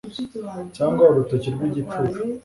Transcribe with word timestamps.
cyangwa 0.75 1.01
urutoki 1.11 1.47
rwigicucu 1.55 2.09